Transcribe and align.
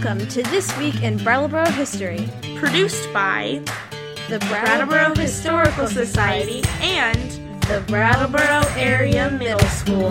Welcome 0.00 0.28
to 0.28 0.42
This 0.44 0.78
Week 0.78 1.02
in 1.02 1.16
Brattleboro 1.16 1.68
History, 1.70 2.28
produced 2.54 3.12
by 3.12 3.60
the 4.28 4.38
Brattleboro 4.48 5.12
Historical 5.16 5.88
Society 5.88 6.62
and 6.80 7.32
the 7.62 7.82
Brattleboro 7.88 8.62
Area 8.76 9.28
Middle 9.28 9.58
School. 9.70 10.08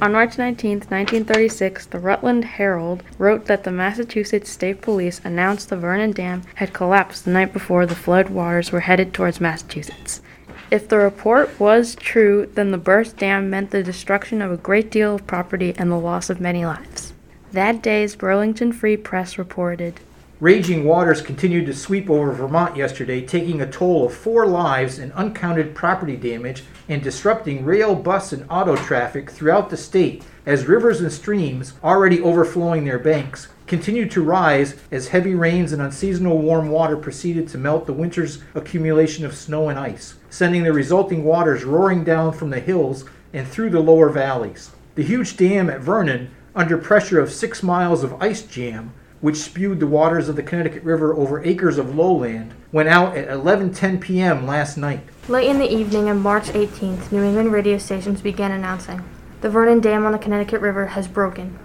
On 0.00 0.12
March 0.12 0.38
19, 0.38 0.70
1936, 0.70 1.84
the 1.84 1.98
Rutland 1.98 2.46
Herald 2.46 3.02
wrote 3.18 3.44
that 3.44 3.64
the 3.64 3.70
Massachusetts 3.70 4.48
State 4.48 4.80
Police 4.80 5.20
announced 5.22 5.68
the 5.68 5.76
Vernon 5.76 6.12
Dam 6.12 6.42
had 6.54 6.72
collapsed 6.72 7.26
the 7.26 7.32
night 7.32 7.52
before 7.52 7.84
the 7.84 7.94
flood 7.94 8.30
waters 8.30 8.72
were 8.72 8.80
headed 8.80 9.12
towards 9.12 9.38
Massachusetts. 9.38 10.22
If 10.70 10.88
the 10.88 10.96
report 10.96 11.60
was 11.60 11.94
true, 11.94 12.50
then 12.54 12.70
the 12.70 12.78
burst 12.78 13.18
dam 13.18 13.50
meant 13.50 13.70
the 13.70 13.82
destruction 13.82 14.40
of 14.40 14.50
a 14.50 14.56
great 14.56 14.90
deal 14.90 15.16
of 15.16 15.26
property 15.26 15.74
and 15.76 15.92
the 15.92 15.98
loss 15.98 16.30
of 16.30 16.40
many 16.40 16.64
lives. 16.64 17.12
That 17.52 17.80
day's 17.80 18.16
Burlington 18.16 18.72
Free 18.72 18.96
Press 18.96 19.38
reported 19.38 20.00
Raging 20.40 20.84
waters 20.84 21.22
continued 21.22 21.64
to 21.66 21.72
sweep 21.72 22.10
over 22.10 22.30
Vermont 22.30 22.76
yesterday, 22.76 23.24
taking 23.24 23.62
a 23.62 23.70
toll 23.70 24.04
of 24.04 24.12
four 24.12 24.46
lives 24.46 24.98
and 24.98 25.10
uncounted 25.12 25.74
property 25.74 26.16
damage 26.16 26.64
and 26.90 27.02
disrupting 27.02 27.64
rail, 27.64 27.94
bus, 27.94 28.32
and 28.32 28.44
auto 28.50 28.76
traffic 28.76 29.30
throughout 29.30 29.70
the 29.70 29.78
state 29.78 30.24
as 30.44 30.66
rivers 30.66 31.00
and 31.00 31.10
streams, 31.10 31.72
already 31.82 32.20
overflowing 32.20 32.84
their 32.84 32.98
banks, 32.98 33.48
continued 33.66 34.10
to 34.10 34.22
rise 34.22 34.74
as 34.90 35.08
heavy 35.08 35.34
rains 35.34 35.72
and 35.72 35.80
unseasonal 35.80 36.36
warm 36.36 36.68
water 36.68 36.98
proceeded 36.98 37.48
to 37.48 37.56
melt 37.56 37.86
the 37.86 37.92
winter's 37.94 38.42
accumulation 38.54 39.24
of 39.24 39.34
snow 39.34 39.70
and 39.70 39.78
ice, 39.78 40.16
sending 40.28 40.64
the 40.64 40.72
resulting 40.72 41.24
waters 41.24 41.64
roaring 41.64 42.04
down 42.04 42.32
from 42.32 42.50
the 42.50 42.60
hills 42.60 43.06
and 43.32 43.48
through 43.48 43.70
the 43.70 43.80
lower 43.80 44.10
valleys. 44.10 44.70
The 44.96 45.02
huge 45.02 45.36
dam 45.36 45.70
at 45.70 45.80
Vernon, 45.80 46.30
under 46.56 46.78
pressure 46.78 47.20
of 47.20 47.30
six 47.30 47.62
miles 47.62 48.02
of 48.02 48.20
ice 48.20 48.42
jam, 48.42 48.94
which 49.20 49.36
spewed 49.36 49.78
the 49.78 49.86
waters 49.86 50.28
of 50.28 50.36
the 50.36 50.42
Connecticut 50.42 50.82
River 50.82 51.14
over 51.14 51.44
acres 51.44 51.76
of 51.76 51.94
lowland, 51.94 52.54
went 52.72 52.88
out 52.88 53.14
at 53.14 53.28
11:10 53.28 54.00
p.m. 54.00 54.46
last 54.46 54.78
night. 54.78 55.00
Late 55.28 55.50
in 55.50 55.58
the 55.58 55.70
evening 55.70 56.08
of 56.08 56.16
March 56.16 56.46
18th, 56.46 57.12
New 57.12 57.22
England 57.22 57.52
radio 57.52 57.76
stations 57.76 58.22
began 58.22 58.50
announcing, 58.50 59.04
"The 59.42 59.50
Vernon 59.50 59.80
Dam 59.80 60.06
on 60.06 60.12
the 60.12 60.18
Connecticut 60.18 60.62
River 60.62 60.86
has 60.86 61.06
broken." 61.06 61.58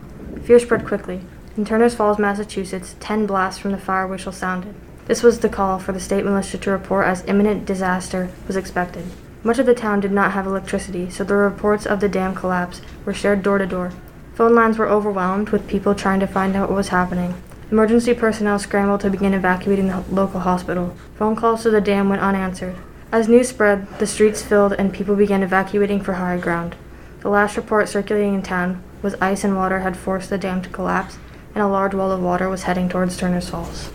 Fear 0.43 0.59
spread 0.59 0.85
quickly. 0.85 1.21
In 1.55 1.63
Turners 1.63 1.95
Falls, 1.95 2.19
Massachusetts, 2.19 2.95
10 2.99 3.25
blasts 3.25 3.59
from 3.59 3.71
the 3.71 3.77
fire 3.77 4.07
whistle 4.07 4.31
sounded. 4.31 4.75
This 5.05 5.23
was 5.23 5.39
the 5.39 5.49
call 5.49 5.79
for 5.79 5.91
the 5.91 5.99
state 5.99 6.25
militia 6.25 6.57
to 6.57 6.71
report 6.71 7.05
as 7.07 7.25
imminent 7.27 7.65
disaster 7.65 8.29
was 8.47 8.55
expected. 8.55 9.05
Much 9.43 9.59
of 9.59 9.65
the 9.65 9.73
town 9.73 9.99
did 9.99 10.11
not 10.11 10.31
have 10.31 10.45
electricity, 10.45 11.09
so 11.09 11.23
the 11.23 11.35
reports 11.35 11.85
of 11.85 11.99
the 11.99 12.09
dam 12.09 12.35
collapse 12.35 12.81
were 13.05 13.13
shared 13.13 13.41
door 13.41 13.57
to 13.57 13.65
door. 13.65 13.91
Phone 14.33 14.55
lines 14.55 14.77
were 14.77 14.87
overwhelmed 14.87 15.49
with 15.49 15.67
people 15.67 15.93
trying 15.93 16.19
to 16.21 16.27
find 16.27 16.55
out 16.55 16.69
what 16.69 16.77
was 16.77 16.87
happening. 16.87 17.33
Emergency 17.69 18.13
personnel 18.13 18.59
scrambled 18.59 19.01
to 19.01 19.09
begin 19.09 19.33
evacuating 19.33 19.87
the 19.87 20.03
local 20.09 20.41
hospital. 20.41 20.95
Phone 21.15 21.35
calls 21.35 21.63
to 21.63 21.69
the 21.69 21.81
dam 21.81 22.09
went 22.09 22.21
unanswered. 22.21 22.75
As 23.11 23.27
news 23.27 23.49
spread, 23.49 23.87
the 23.99 24.07
streets 24.07 24.41
filled 24.41 24.73
and 24.73 24.93
people 24.93 25.15
began 25.15 25.43
evacuating 25.43 26.01
for 26.01 26.13
higher 26.13 26.39
ground. 26.39 26.75
The 27.21 27.29
last 27.29 27.57
report 27.57 27.89
circulating 27.89 28.33
in 28.33 28.41
town 28.41 28.81
was 29.01 29.15
ice 29.21 29.43
and 29.43 29.55
water 29.55 29.79
had 29.79 29.97
forced 29.97 30.29
the 30.29 30.37
dam 30.37 30.61
to 30.61 30.69
collapse, 30.69 31.17
and 31.53 31.61
a 31.61 31.67
large 31.67 31.93
wall 31.93 32.11
of 32.11 32.21
water 32.21 32.49
was 32.49 32.63
heading 32.63 32.87
towards 32.87 33.17
Turner's 33.17 33.49
Falls. 33.49 33.91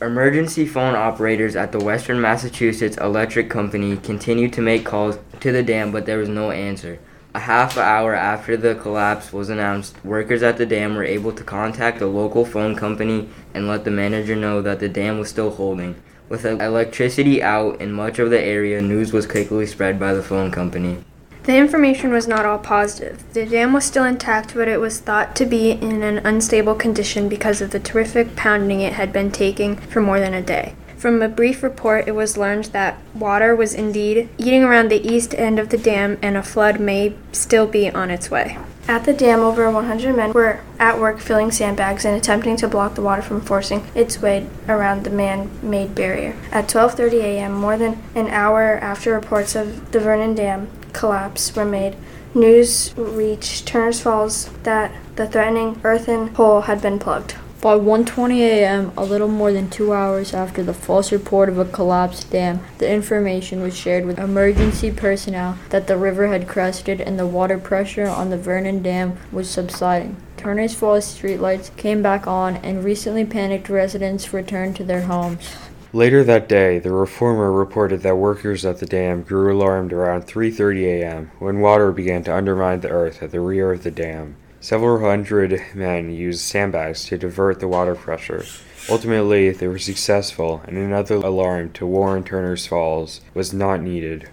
Emergency 0.00 0.66
phone 0.66 0.94
operators 0.94 1.56
at 1.56 1.72
the 1.72 1.78
Western 1.78 2.20
Massachusetts 2.20 2.96
Electric 2.96 3.50
Company 3.50 3.96
continued 3.96 4.52
to 4.54 4.62
make 4.62 4.84
calls 4.84 5.18
to 5.40 5.52
the 5.52 5.62
dam, 5.62 5.92
but 5.92 6.06
there 6.06 6.18
was 6.18 6.28
no 6.28 6.50
answer. 6.52 6.98
A 7.32 7.38
half 7.38 7.78
hour 7.78 8.12
after 8.12 8.56
the 8.56 8.74
collapse 8.74 9.32
was 9.32 9.50
announced, 9.50 9.94
workers 10.04 10.42
at 10.42 10.56
the 10.56 10.66
dam 10.66 10.96
were 10.96 11.04
able 11.04 11.30
to 11.30 11.44
contact 11.44 12.00
a 12.00 12.06
local 12.06 12.44
phone 12.44 12.74
company 12.74 13.28
and 13.54 13.68
let 13.68 13.84
the 13.84 13.90
manager 13.92 14.34
know 14.34 14.60
that 14.62 14.80
the 14.80 14.88
dam 14.88 15.20
was 15.20 15.28
still 15.28 15.50
holding. 15.50 15.94
With 16.28 16.44
electricity 16.44 17.40
out 17.40 17.80
in 17.80 17.92
much 17.92 18.18
of 18.18 18.30
the 18.30 18.40
area, 18.40 18.80
news 18.80 19.12
was 19.12 19.28
quickly 19.28 19.64
spread 19.66 20.00
by 20.00 20.12
the 20.12 20.24
phone 20.24 20.50
company. 20.50 21.04
The 21.44 21.56
information 21.56 22.12
was 22.12 22.26
not 22.26 22.44
all 22.44 22.58
positive. 22.58 23.32
The 23.32 23.46
dam 23.46 23.72
was 23.72 23.84
still 23.84 24.04
intact, 24.04 24.52
but 24.54 24.66
it 24.66 24.80
was 24.80 24.98
thought 24.98 25.36
to 25.36 25.46
be 25.46 25.70
in 25.70 26.02
an 26.02 26.18
unstable 26.26 26.74
condition 26.74 27.28
because 27.28 27.60
of 27.60 27.70
the 27.70 27.78
terrific 27.78 28.34
pounding 28.34 28.80
it 28.80 28.94
had 28.94 29.12
been 29.12 29.30
taking 29.30 29.76
for 29.76 30.00
more 30.00 30.18
than 30.18 30.34
a 30.34 30.42
day. 30.42 30.74
From 31.00 31.22
a 31.22 31.30
brief 31.30 31.62
report, 31.62 32.08
it 32.08 32.14
was 32.14 32.36
learned 32.36 32.66
that 32.66 32.98
water 33.14 33.56
was 33.56 33.72
indeed 33.72 34.28
eating 34.36 34.62
around 34.62 34.90
the 34.90 35.00
east 35.00 35.34
end 35.34 35.58
of 35.58 35.70
the 35.70 35.78
dam 35.78 36.18
and 36.20 36.36
a 36.36 36.42
flood 36.42 36.78
may 36.78 37.14
still 37.32 37.66
be 37.66 37.88
on 37.88 38.10
its 38.10 38.30
way. 38.30 38.58
At 38.86 39.04
the 39.04 39.14
dam, 39.14 39.40
over 39.40 39.70
100 39.70 40.14
men 40.14 40.34
were 40.34 40.60
at 40.78 41.00
work 41.00 41.18
filling 41.18 41.52
sandbags 41.52 42.04
and 42.04 42.14
attempting 42.14 42.58
to 42.58 42.68
block 42.68 42.96
the 42.96 43.00
water 43.00 43.22
from 43.22 43.40
forcing 43.40 43.86
its 43.94 44.20
way 44.20 44.46
around 44.68 45.04
the 45.04 45.10
man-made 45.10 45.94
barrier. 45.94 46.36
At 46.52 46.68
12:30 46.68 47.22
a.m., 47.22 47.54
more 47.54 47.78
than 47.78 47.96
an 48.14 48.28
hour 48.28 48.76
after 48.82 49.14
reports 49.14 49.56
of 49.56 49.92
the 49.92 50.00
Vernon 50.00 50.34
Dam 50.34 50.68
collapse 50.92 51.56
were 51.56 51.64
made, 51.64 51.96
news 52.34 52.92
reached 52.98 53.66
Turners 53.66 54.02
Falls 54.02 54.50
that 54.64 54.92
the 55.16 55.26
threatening 55.26 55.80
earthen 55.82 56.34
hole 56.34 56.60
had 56.62 56.82
been 56.82 56.98
plugged. 56.98 57.36
By 57.62 57.74
1:20 57.74 58.38
a.m., 58.40 58.90
a 58.96 59.04
little 59.04 59.28
more 59.28 59.52
than 59.52 59.68
2 59.68 59.92
hours 59.92 60.32
after 60.32 60.62
the 60.62 60.72
false 60.72 61.12
report 61.12 61.50
of 61.50 61.58
a 61.58 61.66
collapsed 61.66 62.30
dam, 62.30 62.60
the 62.78 62.90
information 62.90 63.60
was 63.60 63.76
shared 63.76 64.06
with 64.06 64.18
emergency 64.18 64.90
personnel 64.90 65.58
that 65.68 65.86
the 65.86 65.98
river 65.98 66.28
had 66.28 66.48
crested 66.48 67.02
and 67.02 67.18
the 67.18 67.26
water 67.26 67.58
pressure 67.58 68.08
on 68.08 68.30
the 68.30 68.38
Vernon 68.38 68.82
Dam 68.82 69.18
was 69.30 69.50
subsiding. 69.50 70.16
Turners 70.38 70.74
Falls 70.74 71.04
streetlights 71.04 71.76
came 71.76 72.00
back 72.00 72.26
on 72.26 72.56
and 72.56 72.82
recently 72.82 73.26
panicked 73.26 73.68
residents 73.68 74.32
returned 74.32 74.74
to 74.76 74.84
their 74.84 75.02
homes. 75.02 75.54
Later 75.92 76.24
that 76.24 76.48
day, 76.48 76.78
the 76.78 76.92
reformer 76.92 77.52
reported 77.52 78.00
that 78.00 78.16
workers 78.16 78.64
at 78.64 78.78
the 78.78 78.86
dam 78.86 79.20
grew 79.22 79.54
alarmed 79.54 79.92
around 79.92 80.26
3:30 80.26 80.84
a.m. 80.84 81.30
when 81.38 81.60
water 81.60 81.92
began 81.92 82.24
to 82.24 82.34
undermine 82.34 82.80
the 82.80 82.88
earth 82.88 83.22
at 83.22 83.32
the 83.32 83.40
rear 83.40 83.70
of 83.70 83.82
the 83.82 83.90
dam. 83.90 84.36
Several 84.62 85.00
hundred 85.00 85.58
men 85.74 86.10
used 86.10 86.40
sandbags 86.40 87.06
to 87.06 87.16
divert 87.16 87.60
the 87.60 87.68
water 87.68 87.94
pressure. 87.94 88.44
Ultimately, 88.90 89.50
they 89.50 89.66
were 89.66 89.78
successful, 89.78 90.62
and 90.66 90.76
another 90.76 91.14
alarm 91.14 91.72
to 91.72 91.86
warn 91.86 92.24
Turner's 92.24 92.66
Falls 92.66 93.22
was 93.32 93.54
not 93.54 93.80
needed. 93.80 94.28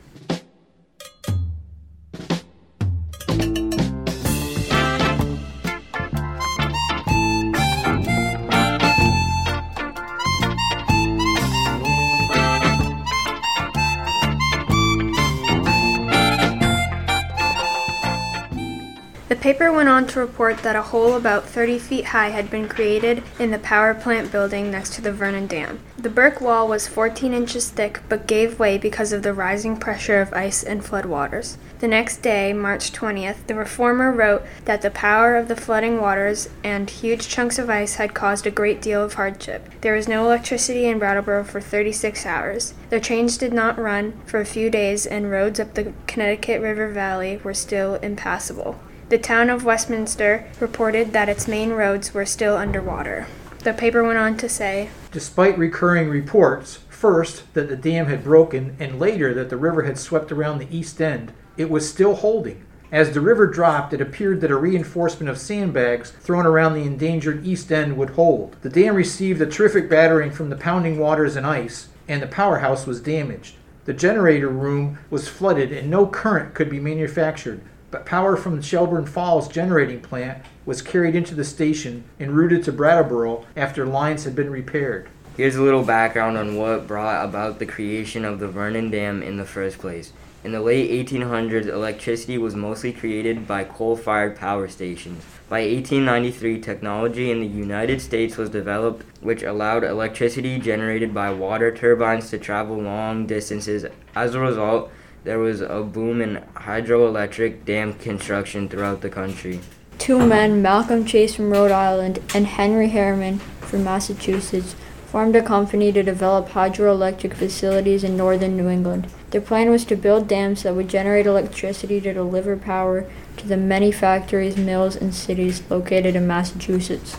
The 19.29 19.35
paper 19.35 19.73
went 19.73 19.89
on 19.89 20.07
to 20.07 20.21
report 20.21 20.59
that 20.59 20.77
a 20.77 20.81
hole 20.81 21.13
about 21.13 21.43
30 21.43 21.79
feet 21.79 22.05
high 22.05 22.29
had 22.29 22.49
been 22.49 22.69
created 22.69 23.23
in 23.37 23.51
the 23.51 23.59
power 23.59 23.93
plant 23.93 24.31
building 24.31 24.71
next 24.71 24.93
to 24.93 25.01
the 25.01 25.11
Vernon 25.11 25.47
Dam. 25.47 25.81
The 25.97 26.09
brick 26.09 26.39
wall 26.39 26.65
was 26.69 26.87
14 26.87 27.33
inches 27.33 27.69
thick 27.69 27.99
but 28.07 28.25
gave 28.25 28.57
way 28.57 28.77
because 28.77 29.11
of 29.11 29.23
the 29.23 29.33
rising 29.33 29.75
pressure 29.75 30.21
of 30.21 30.31
ice 30.31 30.63
and 30.63 30.81
floodwaters. 30.81 31.57
The 31.79 31.89
next 31.89 32.21
day, 32.21 32.53
March 32.53 32.93
20th, 32.93 33.47
the 33.47 33.55
reformer 33.55 34.13
wrote 34.13 34.43
that 34.63 34.81
the 34.81 34.89
power 34.89 35.35
of 35.35 35.49
the 35.49 35.57
flooding 35.57 35.99
waters 35.99 36.47
and 36.63 36.89
huge 36.89 37.27
chunks 37.27 37.59
of 37.59 37.69
ice 37.69 37.95
had 37.95 38.13
caused 38.13 38.47
a 38.47 38.51
great 38.51 38.81
deal 38.81 39.03
of 39.03 39.15
hardship. 39.15 39.69
There 39.81 39.95
was 39.95 40.07
no 40.07 40.23
electricity 40.23 40.85
in 40.85 40.99
Brattleboro 40.99 41.43
for 41.43 41.59
36 41.59 42.25
hours. 42.25 42.73
The 42.89 43.01
trains 43.01 43.37
did 43.37 43.51
not 43.51 43.77
run 43.77 44.13
for 44.25 44.39
a 44.39 44.45
few 44.45 44.69
days, 44.69 45.05
and 45.05 45.29
roads 45.29 45.59
up 45.59 45.73
the 45.73 45.91
Connecticut 46.07 46.61
River 46.61 46.87
Valley 46.89 47.41
were 47.43 47.53
still 47.53 47.95
impassable. 47.95 48.79
The 49.09 49.17
town 49.17 49.49
of 49.49 49.63
Westminster 49.63 50.43
reported 50.59 51.13
that 51.13 51.29
its 51.29 51.47
main 51.47 51.71
roads 51.71 52.13
were 52.13 52.25
still 52.25 52.57
underwater. 52.57 53.27
The 53.63 53.71
paper 53.71 54.03
went 54.03 54.17
on 54.17 54.35
to 54.35 54.49
say 54.49 54.89
Despite 55.13 55.57
recurring 55.57 56.09
reports, 56.09 56.79
first 56.89 57.53
that 57.53 57.69
the 57.69 57.77
dam 57.77 58.07
had 58.07 58.21
broken 58.21 58.75
and 58.81 58.99
later 58.99 59.33
that 59.33 59.49
the 59.49 59.55
river 59.55 59.83
had 59.83 59.97
swept 59.97 60.29
around 60.33 60.57
the 60.57 60.77
east 60.77 61.01
end, 61.01 61.31
it 61.55 61.69
was 61.69 61.87
still 61.87 62.15
holding. 62.15 62.65
As 62.91 63.11
the 63.11 63.21
river 63.21 63.47
dropped, 63.47 63.93
it 63.93 64.01
appeared 64.01 64.41
that 64.41 64.51
a 64.51 64.57
reinforcement 64.57 65.29
of 65.29 65.37
sandbags 65.37 66.11
thrown 66.11 66.45
around 66.45 66.73
the 66.73 66.83
endangered 66.83 67.47
east 67.47 67.71
end 67.71 67.95
would 67.95 68.09
hold. 68.11 68.57
The 68.61 68.69
dam 68.69 68.95
received 68.95 69.41
a 69.41 69.45
terrific 69.45 69.89
battering 69.89 70.31
from 70.31 70.49
the 70.49 70.57
pounding 70.57 70.99
waters 70.99 71.37
and 71.37 71.47
ice, 71.47 71.87
and 72.09 72.21
the 72.21 72.27
powerhouse 72.27 72.85
was 72.85 72.99
damaged. 72.99 73.55
The 73.85 73.93
generator 73.93 74.49
room 74.49 74.99
was 75.09 75.29
flooded 75.29 75.71
and 75.71 75.89
no 75.89 76.07
current 76.07 76.53
could 76.53 76.69
be 76.69 76.81
manufactured, 76.81 77.61
but 77.91 78.05
power 78.05 78.35
from 78.35 78.55
the 78.55 78.61
Shelburne 78.61 79.05
Falls 79.05 79.47
generating 79.47 80.01
plant 80.01 80.43
was 80.65 80.81
carried 80.81 81.15
into 81.15 81.35
the 81.35 81.43
station 81.43 82.03
and 82.19 82.35
routed 82.35 82.63
to 82.63 82.71
Brattleboro 82.71 83.45
after 83.55 83.85
lines 83.85 84.25
had 84.25 84.35
been 84.35 84.49
repaired. 84.49 85.09
Here's 85.37 85.55
a 85.55 85.61
little 85.61 85.83
background 85.83 86.37
on 86.37 86.55
what 86.55 86.87
brought 86.87 87.23
about 87.23 87.59
the 87.59 87.65
creation 87.65 88.25
of 88.25 88.39
the 88.39 88.47
Vernon 88.47 88.89
Dam 88.89 89.21
in 89.21 89.37
the 89.37 89.45
first 89.45 89.77
place. 89.77 90.11
In 90.43 90.51
the 90.51 90.61
late 90.61 91.07
1800s, 91.07 91.67
electricity 91.67 92.37
was 92.37 92.55
mostly 92.55 92.93
created 92.93 93.47
by 93.47 93.63
coal 93.63 93.95
fired 93.95 94.35
power 94.35 94.67
stations. 94.67 95.23
By 95.49 95.61
1893, 95.61 96.61
technology 96.61 97.31
in 97.31 97.39
the 97.39 97.47
United 97.47 98.01
States 98.01 98.37
was 98.37 98.49
developed 98.49 99.05
which 99.21 99.43
allowed 99.43 99.83
electricity 99.83 100.59
generated 100.59 101.13
by 101.13 101.31
water 101.31 101.75
turbines 101.75 102.29
to 102.29 102.37
travel 102.37 102.77
long 102.77 103.25
distances. 103.25 103.85
As 104.15 104.35
a 104.35 104.39
result, 104.39 104.91
there 105.27 105.39
was 105.39 105.59
a 105.59 105.83
boom 105.83 106.21
in 106.21 106.41
hydroelectric 106.55 107.65
dam 107.65 107.93
construction 107.95 108.69
throughout 108.69 109.01
the 109.01 109.09
country. 109.09 109.59
Two 109.97 110.25
men, 110.25 110.61
Malcolm 110.61 111.03
Chase 111.03 111.35
from 111.35 111.51
Rhode 111.51 111.69
Island 111.69 112.19
and 112.33 112.47
Henry 112.47 112.87
Harriman 112.87 113.39
from 113.59 113.83
Massachusetts, 113.83 114.77
formed 115.07 115.35
a 115.35 115.41
company 115.41 115.91
to 115.91 116.01
develop 116.01 116.47
hydroelectric 116.47 117.33
facilities 117.33 118.05
in 118.05 118.15
northern 118.15 118.55
New 118.55 118.69
England. 118.69 119.07
Their 119.31 119.41
plan 119.41 119.69
was 119.69 119.83
to 119.85 119.97
build 119.97 120.29
dams 120.29 120.63
that 120.63 120.75
would 120.75 120.87
generate 120.87 121.25
electricity 121.25 121.99
to 121.99 122.13
deliver 122.13 122.55
power 122.55 123.05
to 123.35 123.47
the 123.47 123.57
many 123.57 123.91
factories, 123.91 124.55
mills, 124.55 124.95
and 124.95 125.13
cities 125.13 125.61
located 125.69 126.15
in 126.15 126.25
Massachusetts. 126.25 127.17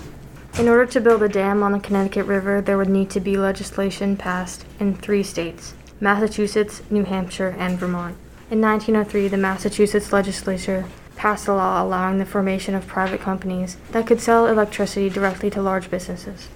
In 0.59 0.67
order 0.67 0.87
to 0.87 1.01
build 1.03 1.23
a 1.23 1.29
dam 1.29 1.63
on 1.63 1.73
the 1.73 1.79
Connecticut 1.79 2.25
River, 2.25 2.63
there 2.63 2.79
would 2.79 2.89
need 2.89 3.11
to 3.11 3.21
be 3.21 3.37
legislation 3.37 4.17
passed 4.17 4.65
in 4.81 4.95
three 4.95 5.23
states 5.23 5.75
Massachusetts, 6.01 6.83
New 6.91 7.05
Hampshire, 7.05 7.57
and 7.59 7.79
Vermont. 7.79 8.17
In 8.51 8.61
1903, 8.61 9.29
the 9.29 9.37
Massachusetts 9.37 10.13
legislature 10.13 10.87
passed 11.17 11.49
a 11.49 11.55
law 11.55 11.83
allowing 11.83 12.19
the 12.19 12.25
formation 12.25 12.75
of 12.77 12.87
private 12.87 13.21
companies 13.21 13.77
that 13.91 14.07
could 14.07 14.21
sell 14.21 14.47
electricity 14.47 15.11
directly 15.11 15.51
to 15.51 15.61
large 15.61 15.91
businesses. 15.91 16.49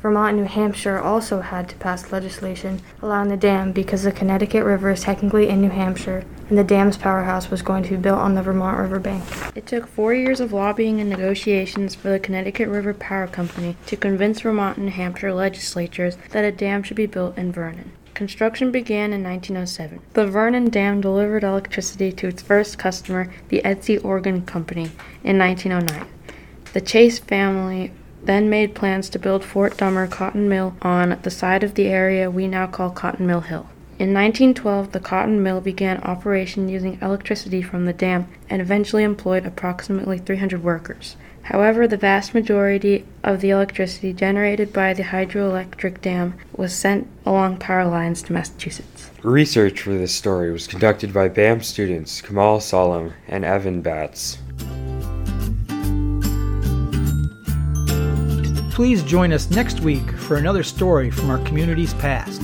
Vermont 0.00 0.34
and 0.34 0.42
New 0.42 0.46
Hampshire 0.46 0.98
also 0.98 1.40
had 1.40 1.68
to 1.70 1.76
pass 1.76 2.12
legislation 2.12 2.82
allowing 3.02 3.30
the 3.30 3.36
dam 3.36 3.72
because 3.72 4.02
the 4.02 4.12
Connecticut 4.12 4.62
River 4.62 4.90
is 4.90 5.00
technically 5.00 5.48
in 5.48 5.60
New 5.62 5.70
Hampshire 5.70 6.24
and 6.48 6.58
the 6.58 6.62
dam's 6.62 6.98
powerhouse 6.98 7.50
was 7.50 7.62
going 7.62 7.82
to 7.84 7.90
be 7.90 7.96
built 7.96 8.18
on 8.18 8.34
the 8.34 8.42
Vermont 8.42 8.78
River 8.78 9.00
bank. 9.00 9.24
It 9.56 9.66
took 9.66 9.86
four 9.86 10.14
years 10.14 10.40
of 10.40 10.52
lobbying 10.52 11.00
and 11.00 11.08
negotiations 11.08 11.94
for 11.94 12.10
the 12.10 12.20
Connecticut 12.20 12.68
River 12.68 12.94
Power 12.94 13.26
Company 13.26 13.76
to 13.86 13.96
convince 13.96 14.42
Vermont 14.42 14.76
and 14.76 14.86
New 14.86 14.92
Hampshire 14.92 15.32
legislatures 15.32 16.18
that 16.30 16.44
a 16.44 16.52
dam 16.52 16.82
should 16.82 16.98
be 16.98 17.06
built 17.06 17.36
in 17.38 17.50
Vernon. 17.50 17.92
Construction 18.14 18.70
began 18.70 19.12
in 19.12 19.24
1907. 19.24 20.00
The 20.12 20.26
Vernon 20.26 20.70
Dam 20.70 21.00
delivered 21.00 21.42
electricity 21.42 22.12
to 22.12 22.28
its 22.28 22.42
first 22.42 22.78
customer, 22.78 23.28
the 23.48 23.60
Estey 23.64 24.02
Organ 24.04 24.42
Company, 24.46 24.92
in 25.24 25.36
1909. 25.36 26.08
The 26.72 26.80
Chase 26.80 27.18
family 27.18 27.90
then 28.22 28.48
made 28.48 28.74
plans 28.76 29.08
to 29.10 29.18
build 29.18 29.44
Fort 29.44 29.76
Dummer 29.76 30.06
Cotton 30.06 30.48
Mill 30.48 30.76
on 30.80 31.18
the 31.22 31.30
side 31.30 31.64
of 31.64 31.74
the 31.74 31.88
area 31.88 32.30
we 32.30 32.46
now 32.46 32.68
call 32.68 32.90
Cotton 32.90 33.26
Mill 33.26 33.40
Hill. 33.40 33.68
In 34.04 34.12
1912, 34.12 34.92
the 34.92 35.00
cotton 35.00 35.42
mill 35.42 35.62
began 35.62 35.96
operation 36.02 36.68
using 36.68 36.98
electricity 37.00 37.62
from 37.62 37.86
the 37.86 37.94
dam 37.94 38.28
and 38.50 38.60
eventually 38.60 39.02
employed 39.02 39.46
approximately 39.46 40.18
300 40.18 40.62
workers. 40.62 41.16
However, 41.44 41.88
the 41.88 41.96
vast 41.96 42.34
majority 42.34 43.06
of 43.22 43.40
the 43.40 43.48
electricity 43.48 44.12
generated 44.12 44.74
by 44.74 44.92
the 44.92 45.04
hydroelectric 45.04 46.02
dam 46.02 46.34
was 46.54 46.74
sent 46.74 47.08
along 47.24 47.56
power 47.56 47.86
lines 47.86 48.20
to 48.24 48.34
Massachusetts. 48.34 49.10
Research 49.22 49.80
for 49.80 49.94
this 49.94 50.14
story 50.14 50.52
was 50.52 50.66
conducted 50.66 51.14
by 51.14 51.28
BAM 51.28 51.62
students 51.62 52.20
Kamal 52.20 52.60
Salam 52.60 53.14
and 53.26 53.42
Evan 53.42 53.80
Batts. 53.80 54.36
Please 58.70 59.02
join 59.04 59.32
us 59.32 59.50
next 59.50 59.80
week 59.80 60.10
for 60.10 60.36
another 60.36 60.62
story 60.62 61.10
from 61.10 61.30
our 61.30 61.38
community's 61.46 61.94
past. 61.94 62.42